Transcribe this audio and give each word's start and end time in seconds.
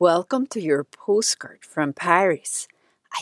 Welcome 0.00 0.48
to 0.48 0.60
your 0.60 0.82
postcard 0.82 1.60
from 1.62 1.92
Paris. 1.92 2.66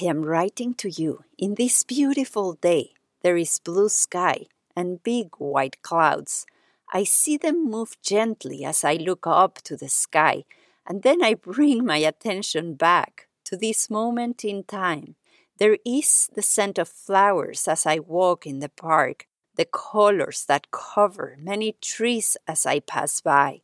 I 0.01 0.07
am 0.07 0.23
writing 0.25 0.73
to 0.77 0.89
you 0.89 1.25
in 1.37 1.57
this 1.57 1.85
beautiful 1.85 2.55
day. 2.55 2.95
There 3.21 3.37
is 3.37 3.59
blue 3.59 3.91
sky 3.91 4.47
and 4.75 5.03
big 5.03 5.35
white 5.37 5.83
clouds. 5.83 6.47
I 6.91 7.05
see 7.05 7.37
them 7.37 7.71
move 7.71 8.01
gently 8.01 8.65
as 8.65 8.85
I 8.85 8.95
look 8.95 9.27
up 9.27 9.57
to 9.65 9.77
the 9.77 9.91
sky, 9.91 10.45
and 10.87 11.03
then 11.03 11.23
I 11.23 11.35
bring 11.35 11.85
my 11.85 11.99
attention 11.99 12.73
back 12.73 13.29
to 13.45 13.57
this 13.59 13.91
moment 13.91 14.43
in 14.43 14.65
time. 14.65 15.17
There 15.59 15.77
is 15.85 16.31
the 16.35 16.41
scent 16.41 16.79
of 16.79 16.89
flowers 16.89 17.69
as 17.69 17.85
I 17.85 17.99
walk 17.99 18.47
in 18.47 18.61
the 18.61 18.71
park, 18.71 19.27
the 19.57 19.67
colors 19.67 20.47
that 20.47 20.71
cover 20.71 21.37
many 21.39 21.77
trees 21.83 22.39
as 22.49 22.65
I 22.65 22.81
pass 22.81 23.21
by. 23.21 23.61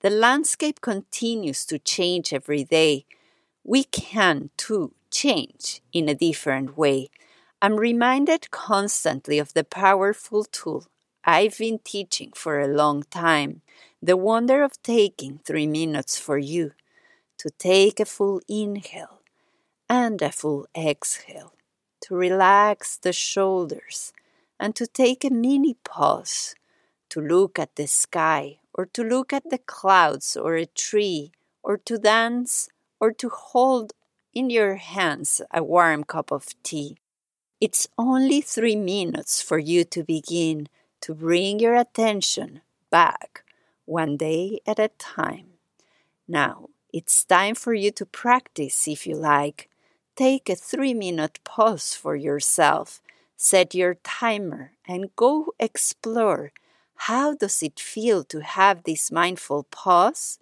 The 0.00 0.10
landscape 0.10 0.80
continues 0.80 1.64
to 1.66 1.78
change 1.78 2.32
every 2.32 2.64
day. 2.64 3.06
We 3.64 3.84
can, 3.84 4.50
too, 4.56 4.92
change 5.10 5.80
in 5.92 6.08
a 6.08 6.14
different 6.14 6.76
way. 6.76 7.08
I'm 7.62 7.76
reminded 7.76 8.50
constantly 8.50 9.38
of 9.38 9.54
the 9.54 9.64
powerful 9.64 10.44
tool 10.44 10.86
I've 11.24 11.58
been 11.58 11.80
teaching 11.82 12.32
for 12.34 12.60
a 12.60 12.68
long 12.68 13.04
time 13.04 13.62
the 14.02 14.16
wonder 14.16 14.62
of 14.62 14.80
taking 14.82 15.40
three 15.44 15.66
minutes 15.66 16.18
for 16.18 16.38
you 16.38 16.72
to 17.38 17.50
take 17.58 17.98
a 17.98 18.04
full 18.04 18.40
inhale 18.48 19.22
and 19.88 20.20
a 20.20 20.30
full 20.30 20.66
exhale, 20.76 21.54
to 22.02 22.14
relax 22.14 22.98
the 22.98 23.12
shoulders 23.12 24.12
and 24.60 24.76
to 24.76 24.86
take 24.86 25.24
a 25.24 25.30
mini 25.30 25.74
pause, 25.84 26.54
to 27.08 27.20
look 27.20 27.58
at 27.58 27.74
the 27.76 27.86
sky 27.86 28.58
or 28.76 28.86
to 28.86 29.02
look 29.02 29.32
at 29.32 29.48
the 29.50 29.58
clouds 29.58 30.36
or 30.36 30.54
a 30.54 30.66
tree, 30.66 31.32
or 31.62 31.78
to 31.78 31.98
dance, 31.98 32.68
or 33.00 33.10
to 33.10 33.28
hold 33.28 33.94
in 34.34 34.50
your 34.50 34.76
hands 34.76 35.40
a 35.50 35.64
warm 35.64 36.04
cup 36.04 36.30
of 36.30 36.46
tea. 36.62 36.98
It's 37.58 37.88
only 37.96 38.42
three 38.42 38.76
minutes 38.76 39.40
for 39.40 39.58
you 39.58 39.84
to 39.84 40.04
begin 40.04 40.68
to 41.00 41.14
bring 41.14 41.58
your 41.58 41.74
attention 41.74 42.60
back 42.90 43.44
one 43.86 44.18
day 44.18 44.60
at 44.66 44.78
a 44.78 44.90
time. 44.98 45.46
Now, 46.28 46.68
it's 46.92 47.24
time 47.24 47.54
for 47.54 47.72
you 47.72 47.90
to 47.92 48.04
practice 48.04 48.86
if 48.86 49.06
you 49.06 49.16
like. 49.16 49.70
Take 50.16 50.48
a 50.50 50.54
three 50.54 50.94
minute 50.94 51.40
pause 51.44 51.94
for 51.94 52.14
yourself, 52.14 53.00
set 53.36 53.74
your 53.74 53.94
timer, 53.94 54.72
and 54.86 55.14
go 55.16 55.54
explore 55.58 56.52
how 56.96 57.34
does 57.34 57.62
it 57.62 57.78
feel 57.80 58.24
to 58.24 58.40
have 58.40 58.84
this 58.84 59.10
mindful 59.12 59.64
pause? 59.64 60.38